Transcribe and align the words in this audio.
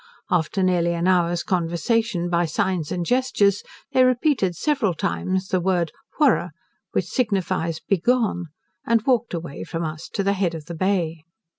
After 0.31 0.63
nearly 0.63 0.95
an 0.95 1.07
hour's 1.07 1.43
conversation 1.43 2.27
by 2.27 2.45
signs 2.45 2.91
and 2.91 3.05
gestures, 3.05 3.61
they 3.91 4.03
repeated 4.03 4.55
several 4.55 4.95
times 4.95 5.49
the 5.49 5.59
word 5.59 5.91
whurra, 6.19 6.49
which 6.93 7.05
signifies, 7.05 7.79
begone, 7.79 8.47
and 8.83 9.05
walked 9.05 9.35
away 9.35 9.63
from 9.63 9.83
us 9.83 10.09
to 10.13 10.23
the 10.23 10.33
head 10.33 10.55
of 10.55 10.65
the 10.65 10.73
Bay. 10.73 11.21